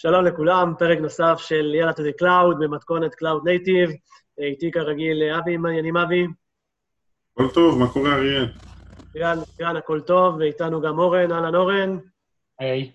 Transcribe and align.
שלום 0.00 0.24
לכולם, 0.24 0.74
פרק 0.78 0.98
נוסף 0.98 1.34
של 1.38 1.74
יאללה 1.74 1.92
to 1.92 1.94
the 1.94 2.22
cloud 2.22 2.56
במתכונת 2.60 3.12
Cloud 3.12 3.42
Native. 3.48 3.92
איתי 4.38 4.70
כרגיל 4.70 5.22
אבי, 5.22 5.56
מה 5.56 5.68
העניינים 5.68 5.96
אבי? 5.96 6.26
הכל 7.32 7.48
טוב, 7.54 7.78
מה 7.78 7.92
קורה 7.92 8.14
אריאל? 8.14 8.46
מצוין, 9.08 9.38
מצוין, 9.38 9.76
הכל 9.76 10.00
טוב, 10.00 10.36
ואיתנו 10.38 10.80
גם 10.80 10.98
אורן, 10.98 11.32
אהלן 11.32 11.54
אורן. 11.54 11.98
היי, 12.58 12.92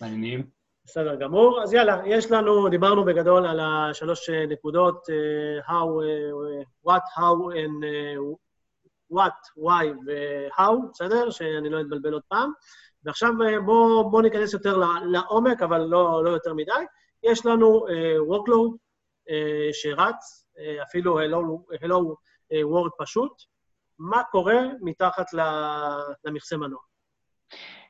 מעניינים. 0.00 0.46
בסדר 0.84 1.14
גמור. 1.14 1.62
אז 1.62 1.72
יאללה, 1.72 2.02
יש 2.06 2.30
לנו, 2.30 2.68
דיברנו 2.68 3.04
בגדול 3.04 3.46
על 3.46 3.60
השלוש 3.60 4.30
נקודות, 4.30 5.06
uh, 5.08 5.66
how, 5.68 5.72
uh, 5.72 6.90
what, 6.90 7.02
how 7.16 7.54
and 7.54 7.84
uh, 7.84 8.36
what, 9.12 9.62
why 9.64 9.84
ו-how, 10.06 10.72
בסדר? 10.92 11.30
שאני 11.30 11.70
לא 11.70 11.80
אתבלבל 11.80 12.12
עוד 12.12 12.22
פעם. 12.28 12.52
ועכשיו 13.04 13.32
בואו 13.64 14.10
בוא 14.10 14.22
ניכנס 14.22 14.52
יותר 14.52 14.78
לעומק, 15.04 15.62
אבל 15.62 15.80
לא, 15.80 16.24
לא 16.24 16.30
יותר 16.30 16.54
מדי. 16.54 16.72
יש 17.22 17.46
לנו 17.46 17.86
uh, 17.86 17.90
workload 18.32 18.76
uh, 19.28 19.72
שרץ, 19.72 20.46
uh, 20.56 20.82
אפילו 20.82 21.20
hello, 21.20 21.74
hello 21.82 22.14
word 22.52 22.90
פשוט. 22.98 23.32
מה 23.98 24.22
קורה 24.30 24.60
מתחת 24.80 25.26
למכסה 26.24 26.56
מנוע? 26.56 26.78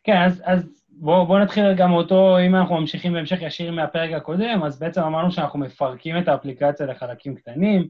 כן, 0.04 0.16
אז, 0.26 0.42
אז 0.44 0.84
בואו 0.88 1.26
בוא 1.26 1.38
נתחיל 1.38 1.74
גם 1.74 1.92
אותו, 1.92 2.38
אם 2.38 2.54
אנחנו 2.54 2.80
ממשיכים 2.80 3.12
בהמשך 3.12 3.36
ישיר 3.40 3.72
מהפרק 3.72 4.12
הקודם, 4.12 4.62
אז 4.64 4.78
בעצם 4.78 5.02
אמרנו 5.02 5.30
שאנחנו 5.30 5.58
מפרקים 5.58 6.18
את 6.18 6.28
האפליקציה 6.28 6.86
לחלקים 6.86 7.34
קטנים. 7.34 7.88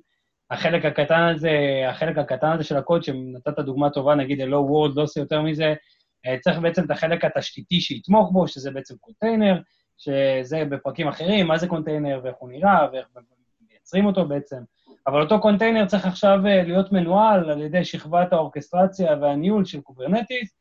החלק 0.51 0.85
הקטן 0.85 1.21
הזה, 1.21 1.51
החלק 1.91 2.19
הקטן 2.19 2.51
הזה 2.51 2.65
של 2.65 2.77
הקוד, 2.77 3.05
שנתת 3.05 3.59
דוגמה 3.59 3.91
טובה, 3.91 4.15
נגיד 4.15 4.41
ה-Low 4.41 4.49
World, 4.49 4.93
לא 4.97 5.03
עושה 5.03 5.21
יותר 5.21 5.43
מזה, 5.43 5.65
אה, 5.65 5.75
צריך 6.41 6.59
בעצם 6.59 6.85
את 6.85 6.91
החלק 6.91 7.25
התשתיתי 7.25 7.81
שיתמוך 7.81 8.33
בו, 8.33 8.49
שזה 8.49 8.71
בעצם 8.71 8.95
קונטיינר, 9.01 9.61
שזה 9.99 10.65
בפרקים 10.65 11.09
אחרים, 11.09 11.47
מה 11.47 11.59
זה 11.59 11.69
קונטיינר 11.69 12.21
ואיך 12.25 12.37
הוא 12.39 12.51
נראה 12.51 12.89
ואיך 12.93 13.07
מייצרים 13.71 14.07
אותו 14.07 14.29
בעצם. 14.29 14.57
אבל 15.07 15.21
אותו 15.21 15.41
קונטיינר 15.41 15.87
צריך 15.87 16.07
עכשיו 16.07 16.47
אה, 16.47 16.63
להיות 16.63 16.93
מנוהל 16.93 17.51
על 17.51 17.63
ידי 17.63 17.85
שכבת 17.85 18.33
האורכסטרציה 18.33 19.17
והניהול 19.21 19.65
של 19.65 19.81
Kubernetes. 19.81 20.57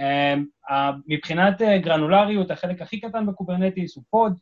אה, 0.00 0.90
מבחינת 1.06 1.62
גרנולריות, 1.82 2.50
החלק 2.50 2.82
הכי 2.82 3.00
קטן 3.00 3.26
ב 3.26 3.32
Kubernetes 3.32 3.96
הוא 3.96 4.04
pod. 4.10 4.38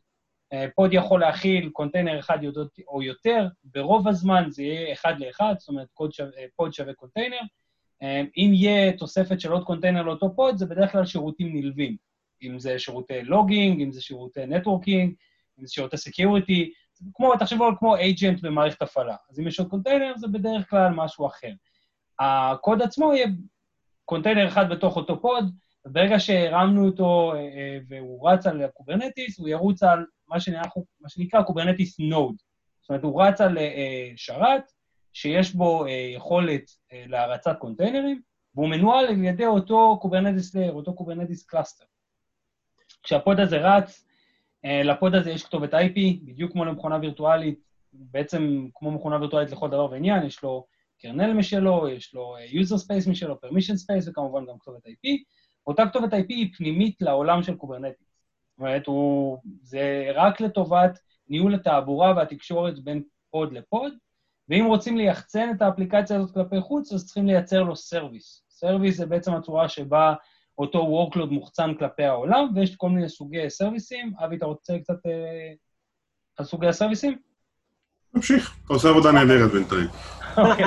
pod 0.75 0.93
יכול 0.93 1.19
להכיל 1.19 1.69
קונטיינר 1.69 2.19
אחד 2.19 2.37
או 2.87 3.03
יותר, 3.03 3.47
ברוב 3.63 4.07
הזמן 4.07 4.45
זה 4.49 4.63
יהיה 4.63 4.93
אחד 4.93 5.19
לאחד, 5.19 5.55
זאת 5.57 5.69
אומרת 5.69 5.87
pod 6.55 6.73
שווה 6.73 6.93
קונטיינר. 6.93 7.39
אמ, 8.01 8.25
אם 8.37 8.51
יהיה 8.53 8.97
תוספת 8.97 9.39
של 9.39 9.51
עוד 9.51 9.63
קונטיינר 9.63 10.03
לאותו 10.03 10.35
pod, 10.35 10.57
זה 10.57 10.65
בדרך 10.65 10.91
כלל 10.91 11.05
שירותים 11.05 11.55
נלווים. 11.55 11.95
אם 12.43 12.59
זה 12.59 12.79
שירותי 12.79 13.21
logging, 13.21 13.81
אם 13.81 13.91
זה 13.91 14.01
שירותי 14.01 14.45
networking, 14.45 15.13
אם 15.59 15.65
זה 15.65 15.73
שירותי 15.73 15.97
security, 15.97 16.73
כמו, 17.13 17.37
תחשבו 17.39 17.65
על 17.65 17.73
כמו 17.79 17.95
agent 17.95 18.41
במערכת 18.41 18.81
הפעלה. 18.81 19.15
אז 19.29 19.39
אם 19.39 19.47
יש 19.47 19.59
עוד 19.59 19.69
קונטיינר, 19.69 20.13
זה 20.17 20.27
בדרך 20.27 20.69
כלל 20.69 20.89
משהו 20.95 21.27
אחר. 21.27 21.51
הקוד 22.19 22.81
עצמו 22.81 23.13
יהיה 23.13 23.27
קונטיינר 24.05 24.47
אחד 24.47 24.69
בתוך 24.69 24.95
אותו 24.95 25.21
pod, 25.21 25.51
וברגע 25.85 26.19
שהרמנו 26.19 26.85
אותו 26.85 27.33
אה, 27.33 27.39
אה, 27.39 27.77
והוא 27.87 28.29
רץ 28.29 28.47
על 28.47 28.67
Kubernetes, 28.67 29.39
הוא 29.39 29.49
ירוץ 29.49 29.83
על 29.83 30.05
מה 30.27 30.39
שנקרא, 30.39 30.61
מה 31.01 31.09
שנקרא 31.09 31.41
Kubernetes 31.43 31.99
node. 31.99 32.35
זאת 32.81 32.89
אומרת, 32.89 33.03
הוא 33.03 33.23
רץ 33.23 33.41
על 33.41 33.57
אה, 33.57 34.11
שרת, 34.15 34.71
שיש 35.15 35.53
בו 35.55 35.85
אה, 35.85 35.91
יכולת 35.91 36.71
אה, 36.93 37.03
להרצת 37.07 37.57
קונטיינרים, 37.59 38.21
והוא 38.55 38.69
מנוהל 38.69 39.05
על 39.05 39.23
ידי 39.23 39.45
אותו 39.45 39.97
Kubernetes 40.01 40.55
layer, 40.55 40.73
אותו 40.73 40.93
Kubernetes 40.93 41.45
cluster. 41.45 41.85
כשה 43.03 43.25
pod 43.25 43.39
הזה 43.39 43.57
רץ, 43.57 44.05
אה, 44.65 44.83
ל 44.83 44.91
pod 44.91 45.15
הזה 45.15 45.31
יש 45.31 45.43
כתובת 45.43 45.73
IP, 45.73 46.25
בדיוק 46.25 46.51
כמו 46.51 46.65
למכונה 46.65 46.97
וירטואלית, 47.01 47.59
בעצם 47.93 48.67
כמו 48.73 48.91
מכונה 48.91 49.17
וירטואלית 49.19 49.51
לכל 49.51 49.67
דבר 49.67 49.91
ועניין, 49.91 50.25
יש 50.25 50.43
לו 50.43 50.65
kernel 51.01 51.33
משלו, 51.33 51.89
יש 51.89 52.13
לו 52.13 52.35
user 52.37 52.75
space 52.75 53.09
משלו, 53.09 53.35
permission 53.35 53.75
space 53.75 54.09
וכמובן 54.09 54.45
גם 54.45 54.59
כתובת 54.59 54.87
IP. 54.87 55.09
אותה 55.67 55.83
כתובת 55.89 56.13
IP 56.13 56.25
היא 56.29 56.53
פנימית 56.57 57.01
לעולם 57.01 57.43
של 57.43 57.55
Kubernetes. 57.55 58.07
זאת 58.51 58.59
אומרת, 58.59 58.87
הוא, 58.87 59.37
זה 59.61 60.07
רק 60.15 60.41
לטובת 60.41 60.99
ניהול 61.29 61.55
התעבורה 61.55 62.13
והתקשורת 62.15 62.79
בין 62.79 63.03
pod 63.31 63.53
ל 63.53 63.61
pod, 63.61 63.93
ואם 64.49 64.65
רוצים 64.65 64.97
ליחצן 64.97 65.49
את 65.55 65.61
האפליקציה 65.61 66.17
הזאת 66.17 66.33
כלפי 66.33 66.61
חוץ, 66.61 66.93
אז 66.93 67.05
צריכים 67.05 67.27
לייצר 67.27 67.63
לו 67.63 67.75
service. 67.75 68.43
service 68.49 68.97
זה 68.97 69.05
בעצם 69.05 69.33
הצורה 69.33 69.69
שבה 69.69 70.13
אותו 70.57 71.09
workload 71.13 71.25
מוחצן 71.25 71.73
כלפי 71.73 72.03
העולם, 72.03 72.47
ויש 72.55 72.75
כל 72.75 72.89
מיני 72.89 73.09
סוגי 73.09 73.49
service 73.49 73.94
ים. 73.94 74.13
אבי, 74.25 74.35
אתה 74.35 74.45
רוצה 74.45 74.79
קצת 74.79 75.05
אה, 75.05 75.53
על 76.37 76.45
סוגי 76.45 76.67
ה 76.67 76.71
service 76.71 77.03
ים? 77.03 77.17
תמשיך, 78.13 78.57
אתה 78.65 78.73
עושה 78.73 78.89
עבודה 78.89 79.11
נהדרת 79.11 79.51
בינתיים. 79.51 79.87
אוקיי. 80.37 80.65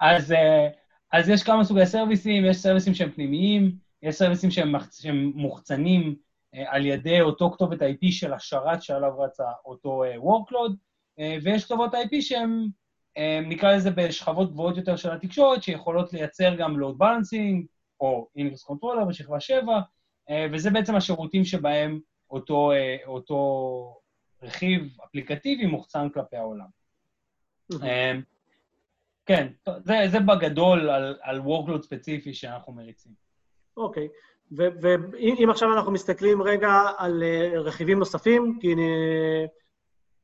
אז, 0.00 0.32
אה, 0.32 0.68
אז 1.12 1.28
יש 1.28 1.42
כמה 1.42 1.64
סוגי 1.64 1.86
service 1.86 2.27
ים, 2.27 2.44
יש 2.44 2.56
service 2.56 2.86
ים 2.86 2.94
שהם 2.94 3.10
פנימיים, 3.10 3.72
יש 4.02 4.14
service 4.14 4.42
ים 4.42 4.50
שהם, 4.50 4.72
שהם 4.90 5.32
מוחצנים 5.34 6.14
אה, 6.54 6.64
על 6.66 6.86
ידי 6.86 7.20
אותו 7.20 7.50
כתובת 7.50 7.82
IP 7.82 8.10
של 8.10 8.32
השרת 8.32 8.82
שעליו 8.82 9.18
רצה 9.18 9.44
אותו 9.64 10.04
אה, 10.04 10.14
workload, 10.16 10.72
ויש 11.18 11.64
כתובות 11.64 11.94
IP 11.94 12.20
שהן, 12.20 12.68
אה, 13.16 13.40
נקרא 13.46 13.72
לזה 13.72 13.90
בשכבות 13.90 14.52
גבוהות 14.52 14.76
יותר 14.76 14.96
של 14.96 15.10
התקשורת, 15.10 15.62
שיכולות 15.62 16.12
לייצר 16.12 16.54
גם 16.54 16.78
load 16.78 16.98
balancing, 16.98 17.66
או 18.00 18.28
ingress 18.36 18.62
controller 18.62 19.04
בשכבה 19.04 19.40
7, 19.40 19.80
אה, 20.30 20.46
וזה 20.52 20.70
בעצם 20.70 20.94
השירותים 20.94 21.44
שבהם 21.44 22.00
אותו, 22.30 22.72
אותו 23.06 24.00
רכיב 24.42 24.96
אפליקטיבי 25.04 25.66
מוחצן 25.66 26.08
כלפי 26.08 26.36
העולם. 26.36 26.66
כן, 29.26 29.52
זה, 29.84 29.94
זה 30.10 30.20
בגדול 30.20 30.90
על, 30.90 31.18
על 31.22 31.40
workload 31.40 31.82
ספציפי 31.82 32.34
שאנחנו 32.34 32.72
מריצים. 32.72 33.12
אוקיי, 33.76 34.06
okay. 34.06 34.30
ואם 34.52 35.50
עכשיו 35.50 35.72
אנחנו 35.72 35.92
מסתכלים 35.92 36.42
רגע 36.42 36.72
על 36.98 37.22
רכיבים 37.54 37.98
נוספים, 37.98 38.58
כי 38.60 38.74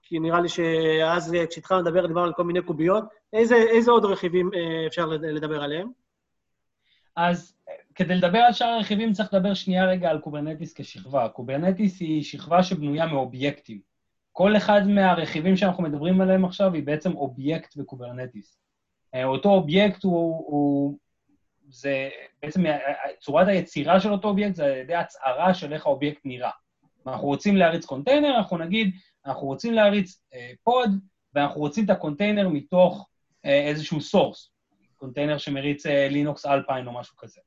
כי 0.08 0.18
נראה 0.18 0.40
לי 0.40 0.48
שאז 0.48 1.36
כשהתחלנו 1.50 1.82
לדבר, 1.82 2.06
דיברנו 2.06 2.26
על 2.26 2.32
כל 2.32 2.44
מיני 2.44 2.62
קוביות. 2.62 3.04
איזה, 3.32 3.54
איזה 3.54 3.90
עוד 3.90 4.04
רכיבים 4.04 4.50
אה, 4.54 4.86
אפשר 4.86 5.06
לדבר 5.06 5.62
עליהם? 5.62 5.88
אז 7.16 7.56
כדי 7.94 8.14
לדבר 8.14 8.38
על 8.38 8.52
שאר 8.52 8.66
הרכיבים 8.66 9.12
צריך 9.12 9.34
לדבר 9.34 9.54
שנייה 9.54 9.86
רגע 9.86 10.10
על 10.10 10.18
Kubernetes 10.18 10.74
כשכבה. 10.74 11.28
Kubernetes 11.28 12.00
היא 12.00 12.22
שכבה 12.22 12.62
שבנויה 12.62 13.06
מאובייקטים. 13.06 13.80
כל 14.32 14.56
אחד 14.56 14.80
מהרכיבים 14.86 15.56
שאנחנו 15.56 15.82
מדברים 15.82 16.20
עליהם 16.20 16.44
עכשיו 16.44 16.74
היא 16.74 16.82
בעצם 16.82 17.16
אובייקט 17.16 17.76
ב 17.76 17.83
Kubernetes. 17.83 18.58
אה, 19.14 19.24
אותו 19.24 19.48
אובייקט 19.48 20.04
הוא, 20.04 20.44
הוא... 20.46 20.98
זה 21.68 22.08
בעצם 22.42 22.64
צורת 23.20 23.48
היצירה 23.48 24.00
של 24.00 24.12
אותו 24.12 24.28
אובייקט 24.28 24.54
זה 24.54 24.64
על 24.64 24.76
ידי 24.76 24.94
הצהרה 24.94 25.54
של 25.54 25.72
איך 25.72 25.86
האובייקט 25.86 26.20
נראה. 26.24 26.50
אנחנו 27.06 27.26
רוצים 27.26 27.56
להריץ 27.56 27.84
קונטיינר, 27.84 28.36
אנחנו 28.36 28.58
נגיד, 28.58 28.94
אנחנו 29.26 29.46
רוצים 29.46 29.74
להריץ 29.74 30.22
אה, 30.34 30.50
pod, 30.62 30.90
ואנחנו 31.34 31.60
רוצים 31.60 31.84
את 31.84 31.90
הקונטיינר 31.90 32.48
מתוך 32.48 33.08
אה, 33.44 33.68
איזשהו 33.68 34.00
source, 34.00 34.50
container 34.96 35.38
שמריץ 35.38 35.86
אה, 35.86 36.08
Linux 36.10 36.46
Alpine 36.46 36.86
או 36.86 36.92
משהו 36.92 37.16
כזה. 37.16 37.40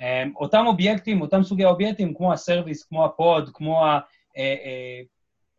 אה, 0.00 0.24
אותם 0.36 0.64
אובייקטים, 0.66 1.20
אותם 1.20 1.42
סוגי 1.42 1.64
אובייקטים, 1.64 2.14
כמו 2.14 2.32
ה 2.32 2.38
service, 2.38 2.84
כמו 2.84 3.04
ה 3.04 3.13
pod, 3.13 3.50
כמו 3.54 3.86
ה... 3.86 4.00
אה, 4.36 4.56
אה, 4.64 5.00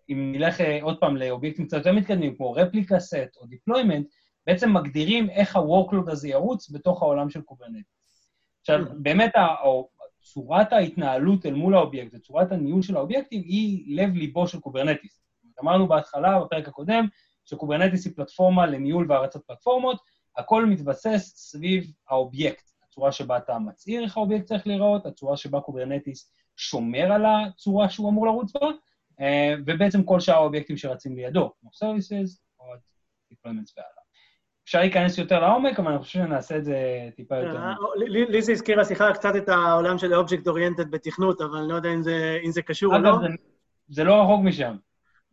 אם 0.09 0.31
נלך 0.35 0.61
אה, 0.61 0.79
עוד 0.81 0.99
פעם 0.99 1.17
לאובייקטים 1.17 1.65
קצת 1.65 1.77
יותר 1.77 1.93
מתקדמים, 1.93 2.35
כמו 2.35 2.51
replica 2.51 2.99
set 2.99 3.37
או 3.37 3.45
deployment, 3.45 4.07
בעצם 4.47 4.73
מגדירים 4.73 5.29
איך 5.29 5.55
ה-workload 5.55 6.11
הזה 6.11 6.27
ירוץ 6.29 6.69
בתוך 6.69 7.01
העולם 7.01 7.29
של 7.29 7.41
Kubernetes. 7.41 7.85
עכשיו, 8.61 8.79
באמת, 8.95 9.31
צורת 10.21 10.73
ההתנהלות 10.73 11.45
אל 11.45 11.53
מול 11.53 11.75
האובייקט 11.75 12.13
וצורת 12.13 12.51
הניהול 12.51 12.81
של 12.81 12.95
האובייקטים 12.97 13.41
היא 13.41 13.97
לב-ליבו 13.97 14.47
של 14.47 14.59
Kubernetes. 14.59 15.21
אמרנו 15.61 15.87
בהתחלה, 15.87 16.39
בפרק 16.39 16.67
הקודם, 16.67 17.07
ש 17.45 17.55
Kubernetes 17.55 18.05
היא 18.05 18.13
פלטפורמה 18.15 18.65
לניהול 18.65 19.11
והרצת 19.11 19.45
פלטפורמות, 19.45 20.01
הכל 20.37 20.65
מתבסס 20.65 21.33
סביב 21.35 21.91
האובייקט, 22.09 22.71
הצורה 22.83 23.11
שבה 23.11 23.37
אתה 23.37 23.59
מצהיר 23.59 24.03
איך 24.03 24.17
האובייקט 24.17 24.45
צריך 24.45 24.67
להיראות, 24.67 25.05
הצורה 25.05 25.37
שבה 25.37 25.61
Kubernetes 25.61 26.31
שומר 26.55 27.11
על 27.11 27.25
הצורה 27.25 27.89
שהוא 27.89 28.09
אמור 28.09 28.25
לרוץ 28.25 28.53
בה, 28.53 28.67
אה, 29.19 29.53
ובעצם 29.65 30.03
כל 30.03 30.19
שאר 30.19 30.35
האובייקטים 30.35 30.77
שרצים 30.77 31.15
לידו, 31.15 31.51
כמו 31.59 31.69
Services, 31.69 32.39
או 32.59 32.65
Deployments 33.33 33.73
והלאה. 33.77 34.00
אפשר 34.63 34.79
להיכנס 34.79 35.17
יותר 35.17 35.39
לעומק, 35.39 35.79
אבל 35.79 35.91
אני 35.91 35.99
חושב 35.99 36.19
שנעשה 36.19 36.57
את 36.57 36.65
זה 36.65 37.09
טיפה 37.15 37.35
יותר. 37.35 37.57
אה, 37.57 37.73
לי 37.95 38.41
זה 38.41 38.51
הזכיר 38.51 38.81
השיחה 38.81 39.13
קצת 39.13 39.35
את 39.35 39.49
העולם 39.49 39.97
של 39.97 40.13
object 40.13 40.47
oriented 40.47 40.91
בתכנות, 40.91 41.41
אבל 41.41 41.57
אני 41.57 41.69
לא 41.69 41.75
יודע 41.75 41.89
אם 42.45 42.51
זה 42.51 42.61
קשור 42.61 42.95
או 42.95 42.99
לא. 42.99 43.09
אגב, 43.09 43.19
זה 43.87 44.03
לא 44.03 44.21
רחוק 44.21 44.41
משם. 44.43 44.75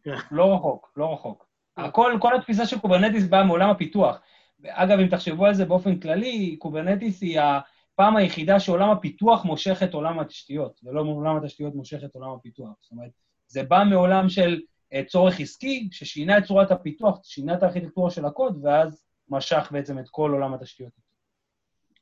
כן. 0.02 0.14
לא 0.30 0.54
רחוק, 0.54 0.92
לא 0.96 1.12
רחוק. 1.12 1.46
הכל, 1.76 2.12
כל 2.20 2.36
התפיסה 2.36 2.66
של 2.66 2.78
Kubernetes 2.78 3.26
באה 3.26 3.44
מעולם 3.44 3.70
הפיתוח. 3.70 4.20
אגב, 4.66 4.98
אם 4.98 5.08
תחשבו 5.08 5.46
על 5.46 5.54
זה 5.54 5.64
באופן 5.64 6.00
כללי, 6.00 6.56
Kubernetes 6.56 7.22
היא 7.22 7.40
הפעם 7.40 8.16
היחידה 8.16 8.60
שעולם 8.60 8.90
הפיתוח 8.90 9.44
מושך 9.44 9.82
את 9.82 9.94
עולם 9.94 10.18
התשתיות, 10.18 10.80
ולא 10.84 11.00
עולם 11.00 11.36
התשתיות 11.36 11.74
מושך 11.74 12.04
את 12.04 12.14
עולם 12.14 12.30
הפיתוח. 12.30 12.74
זאת 12.80 12.92
אומרת, 12.92 13.10
זה 13.46 13.62
בא 13.62 13.84
מעולם 13.90 14.28
של 14.28 14.60
אה, 14.92 15.02
צורך 15.06 15.40
עסקי, 15.40 15.88
ששינה 15.92 16.38
את 16.38 16.44
צורת 16.44 16.70
הפיתוח, 16.70 17.18
שינה 17.24 17.54
את 17.54 17.62
הארכיטקטורה 17.62 18.10
של 18.10 18.24
הקוד, 18.24 18.60
ואז 18.62 19.07
משך 19.30 19.68
בעצם 19.70 19.98
את 19.98 20.08
כל 20.10 20.30
עולם 20.32 20.54
התשתיות. 20.54 20.92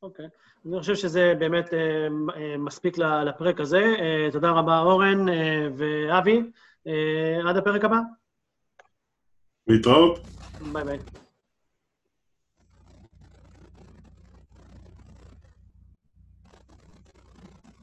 אוקיי. 0.02 0.26
Okay. 0.26 0.28
אני 0.68 0.80
חושב 0.80 0.94
שזה 0.94 1.34
באמת 1.38 1.74
אה, 1.74 1.78
אה, 2.36 2.56
מספיק 2.58 2.98
לפרק 2.98 3.60
הזה. 3.60 3.94
אה, 3.98 4.28
תודה 4.32 4.50
רבה, 4.50 4.78
אורן 4.78 5.28
אה, 5.28 5.68
ואבי. 5.76 6.42
אה, 6.86 7.50
עד 7.50 7.56
הפרק 7.56 7.84
הבא. 7.84 7.98
להתראות. 9.66 10.18
ביי 10.72 10.84
ביי. 10.84 10.98